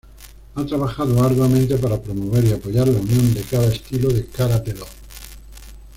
[0.55, 4.85] Ha trabajado arduamente para promover y apoyar la unión de cada estilo de Karate-Do.